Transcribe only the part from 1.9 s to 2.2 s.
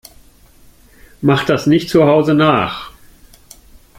zu